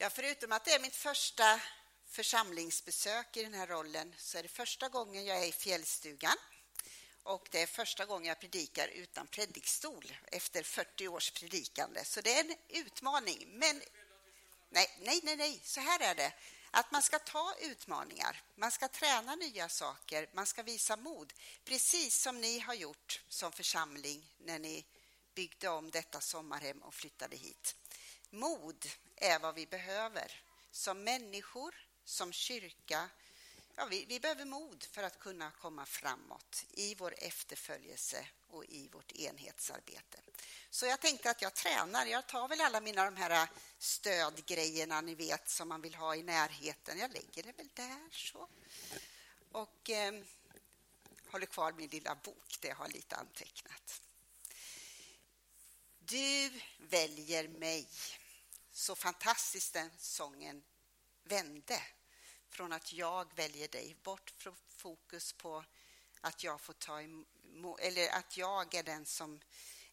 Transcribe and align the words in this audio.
Ja, 0.00 0.10
förutom 0.10 0.52
att 0.52 0.64
det 0.64 0.72
är 0.72 0.80
mitt 0.80 0.96
första 0.96 1.60
församlingsbesök 2.06 3.36
i 3.36 3.42
den 3.42 3.54
här 3.54 3.66
rollen 3.66 4.14
så 4.18 4.38
är 4.38 4.42
det 4.42 4.48
första 4.48 4.88
gången 4.88 5.24
jag 5.24 5.38
är 5.38 5.48
i 5.48 5.52
fjällstugan. 5.52 6.36
Och 7.22 7.48
det 7.50 7.62
är 7.62 7.66
första 7.66 8.06
gången 8.06 8.28
jag 8.28 8.40
predikar 8.40 8.88
utan 8.88 9.26
predikstol 9.26 10.12
efter 10.26 10.62
40 10.62 11.08
års 11.08 11.30
predikande. 11.30 12.04
Så 12.04 12.20
det 12.20 12.32
är 12.34 12.44
en 12.44 12.54
utmaning. 12.68 13.48
Men 13.52 13.82
nej, 14.68 14.90
nej, 15.00 15.20
nej, 15.22 15.36
nej. 15.36 15.60
så 15.64 15.80
här 15.80 16.00
är 16.00 16.14
det. 16.14 16.32
Att 16.70 16.90
man 16.90 17.02
ska 17.02 17.18
ta 17.18 17.54
utmaningar, 17.60 18.42
man 18.54 18.70
ska 18.70 18.88
träna 18.88 19.34
nya 19.34 19.68
saker, 19.68 20.28
man 20.32 20.46
ska 20.46 20.62
visa 20.62 20.96
mod. 20.96 21.32
Precis 21.64 22.22
som 22.22 22.40
ni 22.40 22.58
har 22.58 22.74
gjort 22.74 23.22
som 23.28 23.52
församling 23.52 24.34
när 24.38 24.58
ni 24.58 24.84
byggde 25.34 25.68
om 25.68 25.90
detta 25.90 26.20
sommarhem 26.20 26.82
och 26.82 26.94
flyttade 26.94 27.36
hit. 27.36 27.76
Mod 28.30 28.86
är 29.16 29.38
vad 29.38 29.54
vi 29.54 29.66
behöver 29.66 30.42
som 30.70 31.04
människor, 31.04 31.74
som 32.04 32.32
kyrka. 32.32 33.08
Ja, 33.76 33.86
vi, 33.86 34.04
vi 34.04 34.20
behöver 34.20 34.44
mod 34.44 34.84
för 34.84 35.02
att 35.02 35.18
kunna 35.18 35.50
komma 35.50 35.86
framåt 35.86 36.64
i 36.70 36.94
vår 36.94 37.14
efterföljelse 37.18 38.26
och 38.48 38.64
i 38.64 38.88
vårt 38.88 39.12
enhetsarbete. 39.12 40.20
Så 40.70 40.86
jag 40.86 41.00
tänkte 41.00 41.30
att 41.30 41.42
jag 41.42 41.54
tränar. 41.54 42.06
Jag 42.06 42.26
tar 42.26 42.48
väl 42.48 42.60
alla 42.60 42.80
mina 42.80 43.04
de 43.04 43.16
här 43.16 43.48
stödgrejerna 43.78 45.00
ni 45.00 45.14
vet 45.14 45.48
som 45.48 45.68
man 45.68 45.80
vill 45.80 45.94
ha 45.94 46.16
i 46.16 46.22
närheten. 46.22 46.98
Jag 46.98 47.12
lägger 47.12 47.42
det 47.42 47.52
väl 47.52 47.68
där 47.74 48.08
så. 48.10 48.48
Och 49.52 49.90
eh, 49.90 50.22
håller 51.30 51.46
kvar 51.46 51.72
min 51.72 51.88
lilla 51.88 52.14
bok 52.14 52.60
där 52.60 52.68
jag 52.68 52.76
har 52.76 52.88
lite 52.88 53.16
antecknat. 53.16 54.02
Du 55.98 56.50
väljer 56.78 57.48
mig. 57.48 57.88
Så 58.78 58.94
fantastiskt 58.94 59.72
den 59.72 59.90
sången 59.98 60.64
vände 61.24 61.82
från 62.48 62.72
att 62.72 62.92
jag 62.92 63.34
väljer 63.34 63.68
dig, 63.68 63.96
bort 64.02 64.30
från 64.36 64.56
fokus 64.68 65.32
på 65.32 65.64
att 66.20 66.44
jag 66.44 66.60
får 66.60 66.72
ta 66.72 67.02
emot, 67.02 67.80
eller 67.80 68.08
att 68.08 68.36
jag 68.36 68.74
är 68.74 68.82
den 68.82 69.06
som 69.06 69.40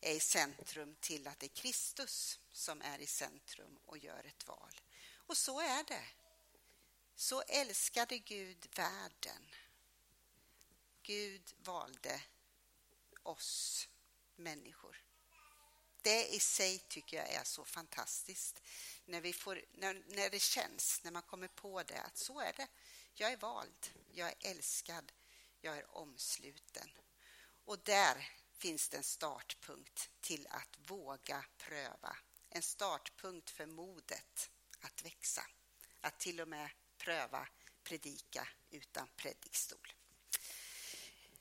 är 0.02 0.14
i 0.14 0.20
centrum 0.20 0.96
till 1.00 1.28
att 1.28 1.40
det 1.40 1.46
är 1.46 1.56
Kristus 1.56 2.40
som 2.52 2.82
är 2.82 3.00
i 3.00 3.08
centrum 3.08 3.80
och 3.86 3.98
gör 3.98 4.24
ett 4.24 4.48
val. 4.48 4.82
Och 5.16 5.38
så 5.38 5.60
är 5.60 5.84
det. 5.84 6.08
Så 7.16 7.42
älskade 7.42 8.18
Gud 8.18 8.68
världen. 8.76 9.56
Gud 11.02 11.54
valde 11.58 12.22
oss 13.24 13.88
människor. 14.36 15.06
Det 16.06 16.36
i 16.36 16.40
sig 16.40 16.80
tycker 16.80 17.18
jag 17.18 17.30
är 17.30 17.44
så 17.44 17.66
fantastiskt. 17.66 18.62
När, 19.06 19.22
vi 19.22 19.34
får, 19.34 19.62
när, 19.72 20.04
när 20.08 20.30
det 20.30 20.40
känns, 20.42 21.04
när 21.04 21.12
man 21.12 21.22
kommer 21.22 21.48
på 21.48 21.84
det, 21.84 22.02
att 22.02 22.18
så 22.18 22.40
är 22.40 22.54
det. 22.54 22.68
Jag 23.14 23.32
är 23.32 23.38
vald, 23.38 23.90
jag 24.12 24.28
är 24.28 24.36
älskad, 24.40 25.12
jag 25.62 25.78
är 25.78 25.98
omsluten. 25.98 26.90
Och 27.66 27.80
där 27.80 28.30
finns 28.58 28.90
det 28.90 28.98
en 28.98 29.04
startpunkt 29.04 30.10
till 30.22 30.48
att 30.50 30.78
våga 30.78 31.46
pröva. 31.58 32.18
En 32.50 32.62
startpunkt 32.62 33.50
för 33.50 33.66
modet 33.66 34.50
att 34.80 35.06
växa. 35.06 35.48
Att 36.02 36.20
till 36.20 36.42
och 36.42 36.48
med 36.48 36.70
pröva 36.98 37.48
predika 37.84 38.48
utan 38.70 39.08
predikstol. 39.16 39.94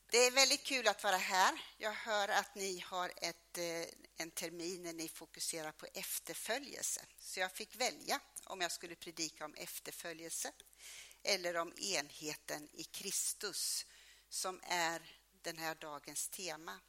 Det 0.07 0.19
är 0.19 0.31
väldigt 0.31 0.65
kul 0.65 0.89
att 0.89 1.05
vara 1.05 1.17
här. 1.17 1.61
Jag 1.77 1.93
hör 1.93 2.29
att 2.29 2.55
ni 2.55 2.81
har 2.81 3.13
ett, 3.17 3.59
eh, 3.59 3.85
en 4.17 4.31
termin 4.31 4.83
när 4.83 4.93
ni 4.93 5.09
fokuserar 5.09 5.73
på 5.73 5.87
efterföljelse. 5.95 7.07
Så 7.19 7.41
jag 7.41 7.53
fick 7.53 7.77
välja 7.77 8.21
om 8.45 8.61
jag 8.61 8.73
skulle 8.73 8.95
predika 8.95 9.45
om 9.45 9.55
efterföljelse 9.55 10.53
eller 11.23 11.57
om 11.57 11.73
enheten 11.77 12.69
i 12.73 12.85
Kristus 12.85 13.87
som 14.29 14.61
är 14.63 15.19
den 15.43 15.59
här 15.59 15.75
dagens 15.75 16.29
tema. 16.29 16.81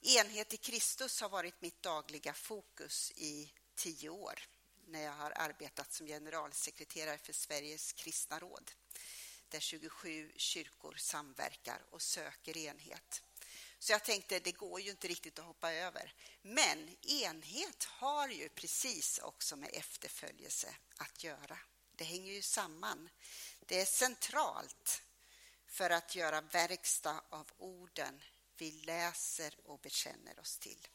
Enhet 0.00 0.52
i 0.52 0.56
Kristus 0.56 1.20
har 1.20 1.28
varit 1.28 1.60
mitt 1.60 1.82
dagliga 1.82 2.34
fokus 2.34 3.12
i 3.16 3.52
tio 3.74 4.08
år 4.08 4.48
när 4.86 5.02
jag 5.02 5.12
har 5.12 5.32
arbetat 5.36 5.92
som 5.92 6.06
generalsekreterare 6.06 7.18
för 7.18 7.32
Sveriges 7.32 7.92
kristna 7.92 8.38
råd 8.38 8.70
där 9.48 9.60
27 9.60 10.32
kyrkor 10.36 10.94
samverkar 10.98 11.82
och 11.90 12.02
söker 12.02 12.56
enhet. 12.56 13.22
Så 13.82 13.92
jag 13.92 14.04
tänkte, 14.04 14.38
det 14.38 14.52
går 14.52 14.80
ju 14.80 14.90
inte 14.90 15.08
riktigt 15.08 15.38
att 15.38 15.44
hoppa 15.44 15.72
över. 15.72 16.14
Men 16.42 16.96
enhet 17.02 17.84
har 17.84 18.28
ju 18.28 18.48
precis 18.48 19.18
också 19.18 19.56
med 19.56 19.70
efterföljelse 19.72 20.74
att 20.96 21.24
göra. 21.24 21.58
Det 21.96 22.04
hänger 22.04 22.32
ju 22.32 22.42
samman. 22.42 23.10
Det 23.60 23.80
är 23.80 23.84
centralt 23.84 25.02
för 25.66 25.90
att 25.90 26.14
göra 26.14 26.40
verkstad 26.40 27.22
av 27.28 27.50
orden 27.58 28.22
vi 28.56 28.70
läser 28.70 29.56
och 29.64 29.78
bekänner 29.78 30.40
oss 30.40 30.58
till. 30.58 30.88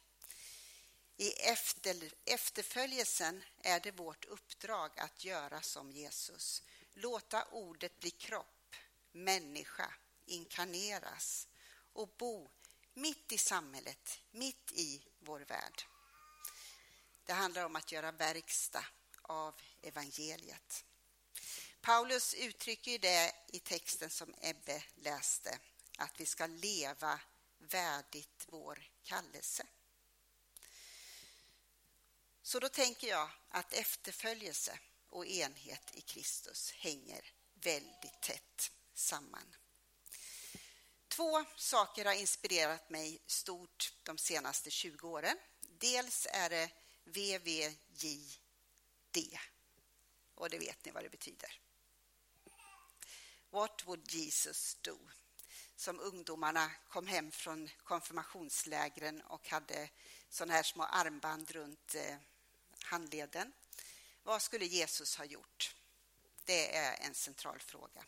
I 1.18 1.32
efter, 1.32 2.14
efterföljelsen 2.26 3.44
är 3.60 3.80
det 3.80 3.92
vårt 3.92 4.26
uppdrag 4.26 5.00
att 5.00 5.24
göra 5.24 5.62
som 5.62 5.92
Jesus. 5.92 6.64
Låta 6.94 7.44
ordet 7.44 8.00
bli 8.00 8.12
kropp, 8.12 8.76
människa, 9.12 9.94
inkarneras 10.26 11.48
och 11.94 12.16
bo 12.18 12.50
mitt 12.98 13.32
i 13.32 13.38
samhället, 13.38 14.22
mitt 14.32 14.72
i 14.72 15.04
vår 15.20 15.40
värld. 15.40 15.84
Det 17.26 17.34
handlar 17.34 17.66
om 17.66 17.76
att 17.76 17.92
göra 17.92 18.12
verkstad 18.12 18.86
av 19.22 19.56
evangeliet. 19.82 20.86
Paulus 21.82 22.34
uttrycker 22.34 23.00
det 23.00 23.36
i 23.48 23.60
texten 23.60 24.10
som 24.10 24.36
Ebbe 24.42 24.84
läste, 24.96 25.60
att 25.98 26.20
vi 26.20 26.26
ska 26.26 26.48
leva 26.48 27.20
värdigt 27.58 28.46
vår 28.48 28.90
kallelse. 29.04 29.68
Så 32.42 32.60
då 32.60 32.70
tänker 32.70 33.08
jag 33.08 33.30
att 33.50 33.74
efterföljelse 33.74 34.80
och 35.10 35.26
enhet 35.26 35.96
i 35.96 36.02
Kristus 36.02 36.72
hänger 36.72 37.32
väldigt 37.54 38.22
tätt 38.22 38.72
samman. 38.94 39.56
Två 41.18 41.46
saker 41.56 42.06
har 42.06 42.14
inspirerat 42.14 42.90
mig 42.90 43.22
stort 43.26 43.94
de 44.04 44.18
senaste 44.18 44.72
20 44.72 45.08
åren. 45.08 45.38
Dels 45.62 46.28
är 46.30 46.50
det 46.50 46.70
VVJD, 47.04 48.38
och 50.36 50.50
det 50.50 50.60
vet 50.60 50.86
ni 50.86 50.92
vad 50.92 51.04
det 51.04 51.10
betyder. 51.10 51.60
What 53.50 53.84
would 53.86 54.12
Jesus 54.12 54.78
do? 54.82 54.98
Som 55.76 56.00
ungdomarna 56.00 56.72
kom 56.90 57.08
hem 57.08 57.32
från 57.32 57.70
konfirmationslägren 57.84 59.22
och 59.22 59.50
hade 59.50 59.90
såna 60.30 60.54
här 60.54 60.64
små 60.64 60.84
armband 60.84 61.52
runt 61.52 61.96
eh, 61.96 62.16
handleden. 62.84 63.54
Vad 64.24 64.42
skulle 64.42 64.66
Jesus 64.66 65.16
ha 65.16 65.26
gjort? 65.26 65.76
Det 66.46 66.76
är 66.76 66.98
en 67.06 67.14
central 67.14 67.60
fråga. 67.60 68.06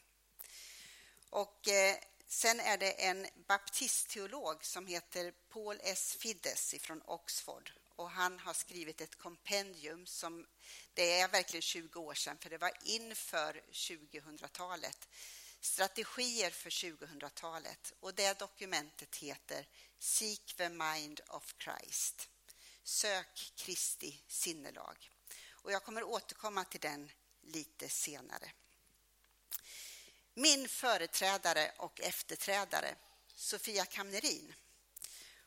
Och 1.30 1.68
eh, 1.68 1.98
sen 2.30 2.60
är 2.60 2.78
det 2.78 2.92
en 2.92 3.28
baptistteolog 3.48 4.66
som 4.66 4.88
heter 4.88 5.34
Paul 5.50 5.80
S. 5.84 6.16
Fiddes 6.20 6.76
från 6.80 7.02
Oxford. 7.06 7.72
Och 7.96 8.12
han 8.12 8.40
har 8.40 8.54
skrivit 8.54 9.02
ett 9.02 9.18
kompendium 9.18 10.06
som 10.06 10.48
det 10.94 11.20
är 11.20 11.28
verkligen 11.28 11.62
20 11.62 12.00
år 12.00 12.14
sedan, 12.14 12.38
för 12.38 12.50
det 12.50 12.58
var 12.58 12.72
inför 12.84 13.62
2000-talet. 13.72 15.08
Strategier 15.60 16.50
för 16.50 16.70
2000-talet. 16.70 17.94
Och 18.00 18.14
det 18.14 18.40
dokumentet 18.40 19.16
heter 19.16 19.68
Seek 20.00 20.56
the 20.56 20.70
mind 20.70 21.22
of 21.28 21.56
Christ. 21.58 22.30
Sök 22.84 23.54
Kristi 23.56 24.22
sinnelag. 24.28 25.12
Och 25.50 25.72
jag 25.72 25.84
kommer 25.84 26.04
återkomma 26.04 26.66
till 26.66 26.80
den 26.80 27.12
lite 27.42 27.90
senare. 27.90 28.52
Min 30.40 30.68
företrädare 30.68 31.72
och 31.78 32.02
efterträdare, 32.02 32.96
Sofia 33.36 33.86
Kamnerin, 33.86 34.54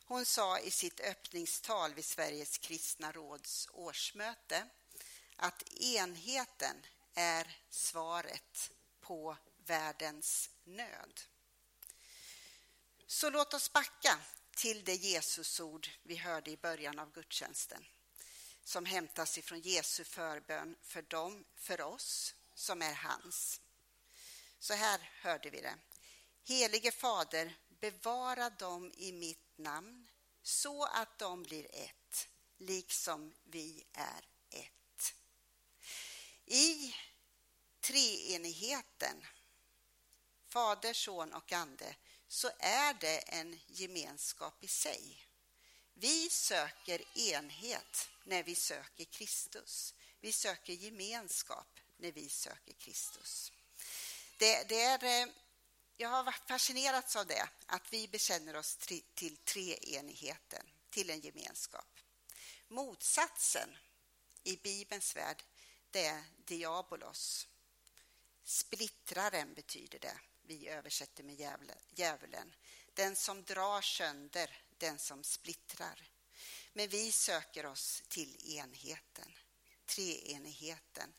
hon 0.05 0.25
sa 0.25 0.59
i 0.59 0.71
sitt 0.71 0.99
öppningstal 0.99 1.93
vid 1.93 2.05
Sveriges 2.05 2.57
kristna 2.57 3.11
råds 3.11 3.69
årsmöte 3.71 4.67
att 5.35 5.73
enheten 5.73 6.75
är 7.13 7.57
svaret 7.69 8.71
på 9.01 9.37
världens 9.65 10.49
nöd. 10.63 11.21
Så 13.07 13.29
låt 13.29 13.53
oss 13.53 13.73
backa 13.73 14.19
till 14.55 14.83
det 14.83 14.95
Jesusord 14.95 15.89
vi 16.03 16.15
hörde 16.15 16.51
i 16.51 16.57
början 16.57 16.99
av 16.99 17.11
gudstjänsten 17.11 17.85
som 18.63 18.85
hämtas 18.85 19.37
ifrån 19.37 19.59
Jesu 19.59 20.03
förbön 20.03 20.75
för 20.81 21.01
dem, 21.01 21.45
för 21.55 21.81
oss, 21.81 22.35
som 22.55 22.81
är 22.81 22.93
hans. 22.93 23.59
Så 24.63 24.73
här 24.73 25.11
hörde 25.21 25.49
vi 25.49 25.61
det. 25.61 25.77
Helige 26.43 26.91
Fader, 26.91 27.55
bevara 27.69 28.49
dem 28.49 28.91
i 28.97 29.11
mitt 29.11 29.57
namn 29.57 30.07
så 30.41 30.83
att 30.83 31.19
de 31.19 31.43
blir 31.43 31.75
ett, 31.75 32.27
liksom 32.57 33.33
vi 33.43 33.83
är 33.93 34.25
ett. 34.49 35.15
I 36.45 36.95
treenigheten, 37.79 39.25
Fader, 40.47 40.93
Son 40.93 41.33
och 41.33 41.51
Ande, 41.51 41.95
så 42.27 42.51
är 42.59 42.93
det 42.93 43.17
en 43.17 43.59
gemenskap 43.67 44.63
i 44.63 44.67
sig. 44.67 45.27
Vi 45.93 46.29
söker 46.29 47.17
enhet 47.17 48.09
när 48.23 48.43
vi 48.43 48.55
söker 48.55 49.05
Kristus. 49.05 49.93
Vi 50.19 50.31
söker 50.31 50.73
gemenskap 50.73 51.79
när 51.97 52.11
vi 52.11 52.29
söker 52.29 52.73
Kristus. 52.73 53.51
Det, 54.43 54.63
det 54.69 54.81
är, 54.81 55.03
eh, 55.03 55.27
jag 55.97 56.09
har 56.09 56.23
varit 56.23 56.47
av 57.15 57.27
det, 57.27 57.49
att 57.65 57.93
vi 57.93 58.07
bekänner 58.07 58.55
oss 58.55 58.77
till 59.15 59.37
treenigheten, 59.37 60.65
till 60.89 61.09
en 61.09 61.19
gemenskap. 61.19 61.99
Motsatsen 62.67 63.77
i 64.43 64.57
Bibelns 64.57 65.15
värld, 65.15 65.43
det 65.91 66.05
är 66.05 66.23
diabolos. 66.37 67.47
Splittraren 68.43 69.53
betyder 69.53 69.99
det. 69.99 70.17
Vi 70.41 70.67
översätter 70.67 71.23
med 71.23 71.39
djävulen. 71.95 72.55
Den 72.93 73.15
som 73.15 73.43
drar 73.43 73.81
sönder, 73.81 74.63
den 74.77 74.99
som 74.99 75.23
splittrar. 75.23 76.09
Men 76.73 76.89
vi 76.89 77.11
söker 77.11 77.65
oss 77.65 78.03
till 78.07 78.57
enheten, 78.57 79.33
treenigheten 79.85 81.13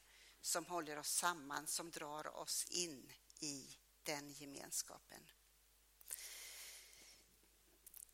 som 0.44 0.66
håller 0.66 0.98
oss 0.98 1.10
samman, 1.10 1.66
som 1.66 1.90
drar 1.90 2.36
oss 2.36 2.66
in 2.70 3.12
i 3.40 3.76
den 4.02 4.32
gemenskapen. 4.32 5.30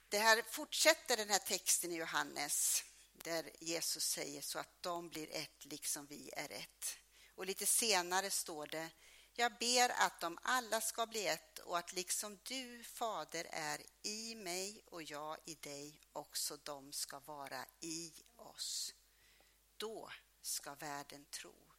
Det 0.08 0.18
här 0.18 0.42
fortsätter 0.50 1.16
den 1.16 1.30
här 1.30 1.38
texten 1.38 1.92
i 1.92 1.96
Johannes 1.96 2.84
där 3.12 3.50
Jesus 3.60 4.04
säger 4.04 4.42
så 4.42 4.58
att 4.58 4.82
de 4.82 5.08
blir 5.08 5.30
ett 5.30 5.64
liksom 5.64 6.06
vi 6.06 6.30
är 6.36 6.52
ett. 6.52 6.96
Och 7.34 7.46
lite 7.46 7.66
senare 7.66 8.30
står 8.30 8.66
det 8.66 8.90
jag 9.34 9.52
ber 9.58 9.88
att 9.88 10.20
de 10.20 10.38
alla 10.42 10.80
ska 10.80 11.06
bli 11.06 11.26
ett 11.26 11.58
och 11.58 11.78
att 11.78 11.92
liksom 11.92 12.38
du, 12.42 12.84
Fader, 12.84 13.46
är 13.50 13.80
i 14.02 14.34
mig 14.34 14.82
och 14.86 15.02
jag 15.02 15.38
i 15.44 15.54
dig, 15.54 16.00
också 16.12 16.56
de 16.56 16.92
ska 16.92 17.18
vara 17.20 17.64
i 17.80 18.12
oss. 18.36 18.94
Då 19.76 20.10
ska 20.42 20.74
världen 20.74 21.24
tro. 21.24 21.69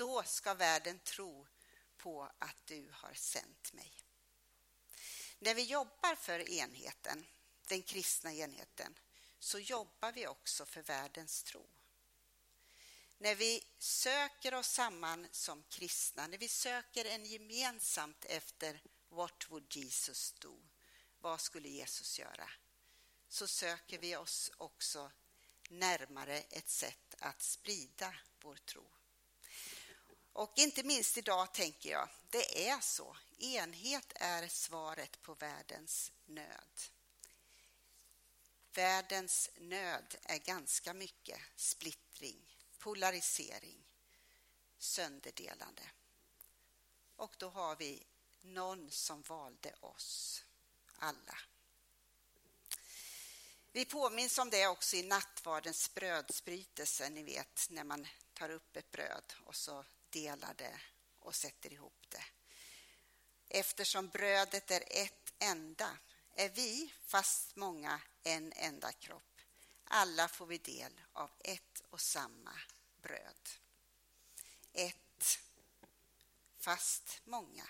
Då 0.00 0.22
ska 0.22 0.54
världen 0.54 0.98
tro 0.98 1.46
på 1.96 2.32
att 2.38 2.66
du 2.66 2.90
har 2.92 3.14
sänt 3.14 3.72
mig. 3.72 3.92
När 5.38 5.54
vi 5.54 5.62
jobbar 5.62 6.14
för 6.14 6.50
enheten, 6.50 7.26
den 7.68 7.82
kristna 7.82 8.32
enheten, 8.32 8.98
så 9.38 9.58
jobbar 9.58 10.12
vi 10.12 10.26
också 10.26 10.66
för 10.66 10.82
världens 10.82 11.42
tro. 11.42 11.68
När 13.18 13.34
vi 13.34 13.64
söker 13.78 14.54
oss 14.54 14.68
samman 14.68 15.28
som 15.30 15.62
kristna, 15.68 16.26
när 16.26 16.38
vi 16.38 16.48
söker 16.48 17.04
en 17.04 17.24
gemensamt 17.24 18.24
efter 18.24 18.82
What 19.08 19.50
would 19.50 19.76
Jesus 19.76 20.32
do? 20.32 20.62
Vad 21.20 21.40
skulle 21.40 21.68
Jesus 21.68 22.18
göra? 22.18 22.50
Så 23.28 23.46
söker 23.46 23.98
vi 23.98 24.16
oss 24.16 24.52
också 24.56 25.12
närmare 25.68 26.40
ett 26.40 26.68
sätt 26.68 27.14
att 27.18 27.42
sprida 27.42 28.14
vår 28.40 28.56
tro. 28.56 28.99
Och 30.32 30.52
inte 30.56 30.82
minst 30.82 31.18
idag 31.18 31.54
tänker 31.54 31.90
jag, 31.90 32.08
det 32.30 32.68
är 32.68 32.80
så. 32.80 33.16
Enhet 33.38 34.12
är 34.14 34.48
svaret 34.48 35.22
på 35.22 35.34
världens 35.34 36.12
nöd. 36.26 36.80
Världens 38.74 39.50
nöd 39.56 40.16
är 40.22 40.38
ganska 40.38 40.94
mycket 40.94 41.40
splittring, 41.56 42.56
polarisering, 42.78 43.84
sönderdelande. 44.78 45.82
Och 47.16 47.34
då 47.38 47.48
har 47.48 47.76
vi 47.76 48.06
någon 48.40 48.90
som 48.90 49.22
valde 49.22 49.74
oss 49.80 50.44
alla. 50.98 51.38
Vi 53.72 53.84
påminns 53.84 54.38
om 54.38 54.50
det 54.50 54.66
också 54.66 54.96
i 54.96 55.02
nattvardens 55.02 55.94
brödsbrytelse, 55.94 57.10
ni 57.10 57.22
vet 57.22 57.66
när 57.70 57.84
man 57.84 58.06
tar 58.34 58.50
upp 58.50 58.76
ett 58.76 58.90
bröd 58.90 59.34
och 59.44 59.56
så 59.56 59.84
delar 60.10 60.54
det 60.54 60.80
och 61.18 61.34
sätter 61.34 61.72
ihop 61.72 62.06
det. 62.08 62.24
Eftersom 63.48 64.08
brödet 64.08 64.70
är 64.70 64.82
ett 64.86 65.32
enda 65.38 65.98
är 66.34 66.48
vi, 66.48 66.92
fast 67.04 67.56
många, 67.56 68.00
en 68.22 68.52
enda 68.52 68.92
kropp. 68.92 69.40
Alla 69.84 70.28
får 70.28 70.46
vi 70.46 70.58
del 70.58 71.00
av 71.12 71.30
ett 71.38 71.82
och 71.90 72.00
samma 72.00 72.60
bröd. 73.02 73.48
Ett, 74.72 75.38
fast 76.58 77.20
många. 77.24 77.68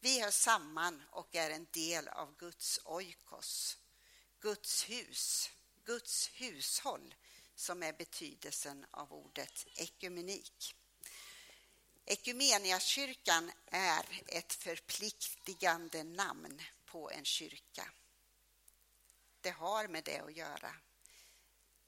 Vi 0.00 0.20
hör 0.20 0.30
samman 0.30 1.02
och 1.10 1.34
är 1.34 1.50
en 1.50 1.66
del 1.70 2.08
av 2.08 2.36
Guds 2.36 2.80
oikos, 2.84 3.78
Guds 4.40 4.90
hus, 4.90 5.50
Guds 5.84 6.30
hushåll 6.34 7.14
som 7.54 7.82
är 7.82 7.92
betydelsen 7.92 8.86
av 8.90 9.12
ordet 9.12 9.66
ekumenik. 9.76 10.74
Ekumeniakyrkan 12.06 13.52
är 13.66 14.22
ett 14.26 14.52
förpliktigande 14.52 16.04
namn 16.04 16.62
på 16.84 17.10
en 17.10 17.24
kyrka. 17.24 17.92
Det 19.40 19.50
har 19.50 19.88
med 19.88 20.04
det 20.04 20.18
att 20.18 20.36
göra. 20.36 20.74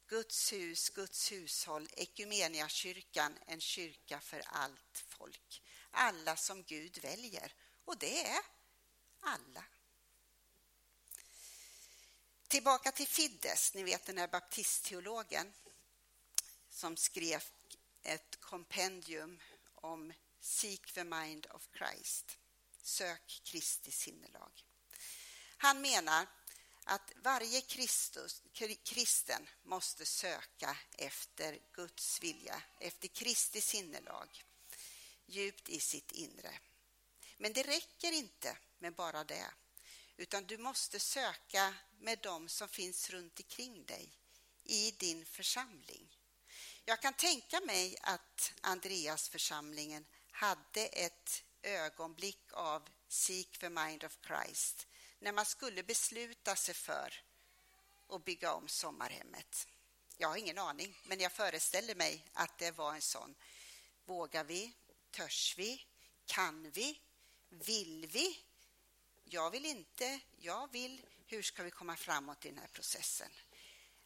Guds 0.07 0.53
hus, 0.53 0.89
Guds 0.89 1.33
hushåll, 1.33 1.89
Ekumeniakyrkan, 1.93 3.39
en 3.47 3.61
kyrka 3.61 4.21
för 4.21 4.43
allt 4.47 5.05
folk. 5.09 5.63
Alla 5.91 6.37
som 6.37 6.63
Gud 6.63 6.99
väljer. 6.99 7.55
Och 7.85 7.99
det 7.99 8.27
är 8.27 8.41
alla. 9.21 9.65
Tillbaka 12.49 12.93
till 12.93 13.09
Fiddes, 13.09 13.75
ni 13.75 13.83
vet 13.83 14.05
den 14.05 14.19
här 14.19 14.29
baptistteologen 14.29 15.53
som 16.71 16.97
skrev 16.97 17.45
ett 18.03 18.41
kompendium 18.41 19.41
om 19.87 20.13
Seek 20.41 20.93
the 20.93 21.05
mind 21.05 21.47
of 21.51 21.69
Christ. 21.79 22.39
Sök 22.83 23.41
Kristi 23.45 23.91
sinnelag. 23.91 24.65
Han 25.57 25.81
menar 25.81 26.27
att 26.85 27.13
varje 27.17 27.61
Kristus, 27.61 28.43
kristen 28.85 29.49
måste 29.63 30.07
söka 30.07 30.77
efter 30.93 31.59
Guds 31.73 32.23
vilja, 32.23 32.63
efter 32.81 33.09
Kristi 33.09 33.61
sinnelag, 33.61 34.45
djupt 35.27 35.69
i 35.69 35.81
sitt 35.81 36.13
inre. 36.13 36.59
Men 37.37 37.53
det 37.53 37.63
räcker 37.63 38.13
inte 38.13 38.59
med 38.79 38.95
bara 38.95 39.25
det, 39.25 39.51
utan 40.17 40.47
du 40.47 40.59
måste 40.59 41.01
söka 41.01 41.75
med 41.99 42.19
dem 42.19 42.49
som 42.49 42.69
finns 42.69 43.11
runt 43.11 43.41
omkring 43.41 43.85
dig 43.85 44.13
i 44.65 44.91
din 44.91 45.27
församling. 45.27 46.17
Jag 46.89 47.03
kan 47.03 47.15
tänka 47.15 47.61
mig 47.61 47.97
att 48.03 48.53
Andreasförsamlingen 48.61 50.07
hade 50.31 50.87
ett 50.87 51.45
ögonblick 51.63 52.53
av 52.53 52.89
Seek 53.09 53.59
the 53.59 53.71
mind 53.71 54.05
of 54.05 54.19
Christ 54.27 54.87
när 55.19 55.33
man 55.33 55.47
skulle 55.47 55.83
besluta 55.83 56.57
sig 56.57 56.75
för 56.75 57.15
att 58.09 58.25
bygga 58.25 58.53
om 58.53 58.69
sommarhemmet. 58.69 59.69
Jag 60.17 60.29
har 60.29 60.37
ingen 60.37 60.59
aning, 60.59 60.99
men 61.05 61.21
jag 61.21 61.33
föreställer 61.33 61.95
mig 61.95 62.25
att 62.33 62.59
det 62.59 62.71
var 62.71 62.95
en 62.95 63.03
sån. 63.03 63.35
Vågar 64.05 64.45
vi? 64.45 64.73
Törs 65.11 65.55
vi? 65.59 65.87
Kan 66.27 66.71
vi? 66.71 67.01
Vill 67.49 68.07
vi? 68.07 68.45
Jag 69.25 69.51
vill 69.51 69.65
inte. 69.65 70.21
Jag 70.37 70.73
vill. 70.73 71.07
Hur 71.27 71.43
ska 71.43 71.63
vi 71.63 71.71
komma 71.71 71.97
framåt 71.97 72.45
i 72.45 72.49
den 72.49 72.59
här 72.59 72.71
processen? 72.73 73.31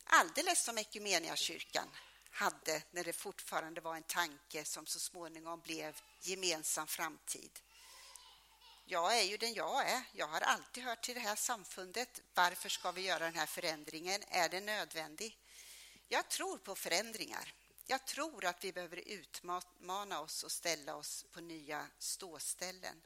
Alldeles 0.05 0.65
som 0.65 0.79
kyrkan 1.37 1.89
hade 2.31 2.83
när 2.91 3.05
det 3.05 3.13
fortfarande 3.13 3.81
var 3.81 3.97
en 3.97 4.03
tanke 4.03 4.65
som 4.65 4.87
så 4.87 4.99
småningom 4.99 5.61
blev 5.61 6.01
gemensam 6.21 6.87
framtid. 6.87 7.61
Jag 8.85 9.19
är 9.19 9.23
ju 9.23 9.37
den 9.37 9.55
jag 9.55 9.89
är. 9.89 10.03
Jag 10.13 10.27
har 10.27 10.41
alltid 10.41 10.85
hört 10.85 11.03
till 11.03 11.15
det 11.15 11.21
här 11.21 11.37
samfundet. 11.37 12.21
Varför 12.35 12.69
ska 12.69 12.93
vi 12.93 13.01
göra 13.01 13.25
den 13.25 13.35
här 13.35 13.47
förändringen? 13.47 14.23
Är 14.29 14.49
det 14.49 14.61
nödvändig? 14.61 15.39
Jag 16.09 16.29
tror 16.29 16.59
på 16.59 16.75
förändringar. 16.75 17.55
Jag 17.87 18.07
tror 18.07 18.45
att 18.45 18.65
vi 18.65 18.73
behöver 18.73 19.09
utmana 19.09 20.21
oss 20.21 20.43
och 20.43 20.53
ställa 20.53 20.97
oss 20.97 21.25
på 21.31 21.41
nya 21.41 21.87
ståställen. 21.99 23.03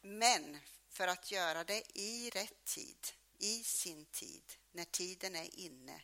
Men 0.00 0.58
för 0.88 1.08
att 1.08 1.30
göra 1.30 1.64
det 1.64 1.98
i 1.98 2.30
rätt 2.30 2.64
tid, 2.64 3.06
i 3.38 3.64
sin 3.64 4.06
tid, 4.06 4.42
när 4.72 4.84
tiden 4.84 5.36
är 5.36 5.58
inne, 5.58 6.02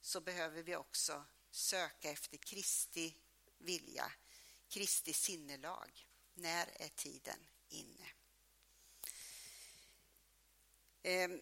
så 0.00 0.20
behöver 0.20 0.62
vi 0.62 0.76
också 0.76 1.24
söka 1.52 2.10
efter 2.10 2.36
Kristi 2.36 3.14
vilja, 3.58 4.12
Kristi 4.68 5.12
sinnelag. 5.12 6.06
När 6.34 6.68
är 6.82 6.88
tiden 6.88 7.46
inne? 7.68 8.06
Ehm, 11.02 11.40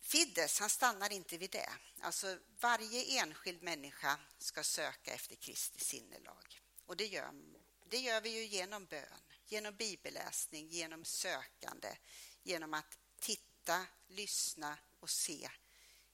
Fiddes 0.00 0.60
han 0.60 0.70
stannar 0.70 1.12
inte 1.12 1.38
vid 1.38 1.50
det. 1.50 1.70
Alltså 2.00 2.38
varje 2.60 3.20
enskild 3.22 3.62
människa 3.62 4.20
ska 4.38 4.64
söka 4.64 5.14
efter 5.14 5.36
Kristi 5.36 5.78
sinnelag. 5.78 6.60
Och 6.86 6.96
det 6.96 7.06
gör, 7.06 7.32
det 7.88 7.98
gör 7.98 8.20
vi 8.20 8.30
ju 8.30 8.44
genom 8.44 8.86
bön, 8.86 9.20
genom 9.46 9.76
bibelläsning, 9.76 10.68
genom 10.68 11.04
sökande, 11.04 11.96
genom 12.42 12.74
att 12.74 12.98
titta, 13.20 13.86
lyssna 14.06 14.78
och 15.00 15.10
se 15.10 15.50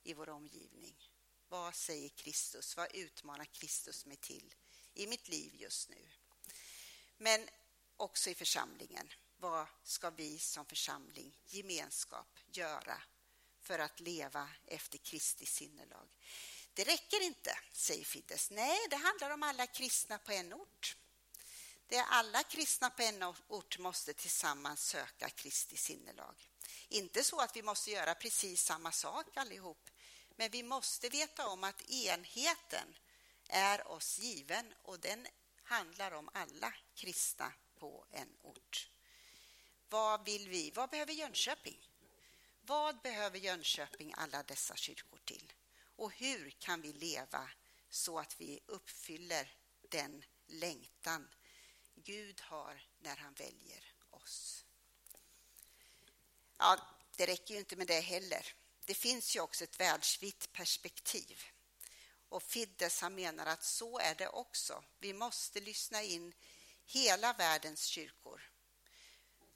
i 0.02 0.14
vår 0.14 0.28
omgivning. 0.28 1.13
Vad 1.54 1.74
säger 1.74 2.08
Kristus? 2.08 2.76
Vad 2.76 2.94
utmanar 2.94 3.44
Kristus 3.44 4.06
mig 4.06 4.16
till 4.16 4.54
i 4.94 5.06
mitt 5.06 5.28
liv 5.28 5.54
just 5.54 5.88
nu? 5.88 6.08
Men 7.16 7.48
också 7.96 8.30
i 8.30 8.34
församlingen. 8.34 9.12
Vad 9.36 9.66
ska 9.84 10.10
vi 10.10 10.38
som 10.38 10.66
församling, 10.66 11.38
gemenskap, 11.46 12.38
göra 12.46 13.02
för 13.60 13.78
att 13.78 14.00
leva 14.00 14.50
efter 14.66 14.98
Kristi 14.98 15.46
sinnelag? 15.46 16.08
Det 16.72 16.84
räcker 16.84 17.20
inte, 17.20 17.58
säger 17.72 18.04
Fiddes. 18.04 18.50
Nej, 18.50 18.78
det 18.90 18.96
handlar 18.96 19.30
om 19.30 19.42
alla 19.42 19.66
kristna 19.66 20.18
på 20.18 20.32
en 20.32 20.52
ort. 20.52 20.96
Det 21.86 21.96
är 21.96 22.04
alla 22.04 22.42
kristna 22.42 22.90
på 22.90 23.02
en 23.02 23.22
ort 23.48 23.78
måste 23.78 24.14
tillsammans 24.14 24.86
söka 24.86 25.30
Kristi 25.30 25.76
sinnelag. 25.76 26.50
Inte 26.88 27.24
så 27.24 27.40
att 27.40 27.56
vi 27.56 27.62
måste 27.62 27.90
göra 27.90 28.14
precis 28.14 28.64
samma 28.64 28.92
sak 28.92 29.36
allihop, 29.36 29.90
men 30.36 30.50
vi 30.50 30.62
måste 30.62 31.08
veta 31.08 31.48
om 31.48 31.64
att 31.64 31.90
enheten 31.90 32.96
är 33.48 33.88
oss 33.88 34.18
given 34.18 34.74
och 34.82 35.00
den 35.00 35.26
handlar 35.62 36.12
om 36.12 36.28
alla 36.32 36.74
kristna 36.94 37.52
på 37.78 38.06
en 38.10 38.36
ort. 38.42 38.90
Vad 39.88 40.24
vill 40.24 40.48
vi? 40.48 40.70
Vad 40.70 40.90
behöver 40.90 41.12
Jönköping? 41.12 41.88
Vad 42.60 43.02
behöver 43.02 43.38
Jönköping 43.38 44.14
alla 44.16 44.42
dessa 44.42 44.76
kyrkor 44.76 45.20
till? 45.24 45.52
Och 45.96 46.12
hur 46.12 46.50
kan 46.50 46.80
vi 46.80 46.92
leva 46.92 47.50
så 47.90 48.18
att 48.18 48.40
vi 48.40 48.60
uppfyller 48.66 49.56
den 49.82 50.24
längtan 50.46 51.28
Gud 51.94 52.40
har 52.40 52.88
när 52.98 53.16
han 53.16 53.34
väljer 53.34 53.94
oss? 54.10 54.64
Ja, 56.58 56.78
det 57.16 57.26
räcker 57.26 57.54
ju 57.54 57.60
inte 57.60 57.76
med 57.76 57.86
det 57.86 58.00
heller. 58.00 58.54
Det 58.84 58.94
finns 58.94 59.36
ju 59.36 59.40
också 59.40 59.64
ett 59.64 59.80
världsvitt 59.80 60.52
perspektiv. 60.52 61.42
Och 62.28 62.42
Fiddes 62.42 63.00
han 63.00 63.14
menar 63.14 63.46
att 63.46 63.64
så 63.64 63.98
är 63.98 64.14
det 64.14 64.28
också. 64.28 64.84
Vi 64.98 65.12
måste 65.12 65.60
lyssna 65.60 66.02
in 66.02 66.34
hela 66.86 67.32
världens 67.32 67.84
kyrkor. 67.84 68.50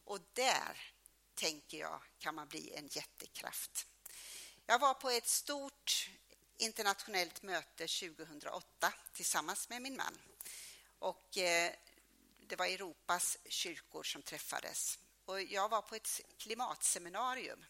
Och 0.04 0.20
där, 0.32 0.92
tänker 1.34 1.78
jag, 1.78 2.02
kan 2.18 2.34
man 2.34 2.48
bli 2.48 2.72
en 2.74 2.86
jättekraft. 2.86 3.86
Jag 4.66 4.78
var 4.78 4.94
på 4.94 5.10
ett 5.10 5.28
stort 5.28 6.10
internationellt 6.56 7.42
möte 7.42 7.86
2008 7.86 8.92
tillsammans 9.12 9.68
med 9.68 9.82
min 9.82 9.96
man. 9.96 10.18
Och 10.98 11.38
eh, 11.38 11.72
det 12.38 12.56
var 12.56 12.66
Europas 12.66 13.38
kyrkor 13.48 14.02
som 14.02 14.22
träffades. 14.22 14.98
Och 15.24 15.42
jag 15.42 15.68
var 15.68 15.82
på 15.82 15.94
ett 15.94 16.20
klimatseminarium. 16.38 17.64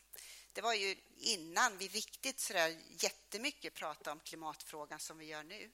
Det 0.59 0.63
var 0.63 0.75
ju 0.75 0.97
innan 1.17 1.79
vi 1.79 1.89
riktigt 1.89 2.41
så 2.41 2.53
där 2.53 2.77
jättemycket 2.99 3.75
pratade 3.75 4.11
om 4.11 4.21
klimatfrågan 4.21 5.01
som 5.01 5.19
vi 5.19 5.27
gör 5.27 5.43
nu. 5.43 5.71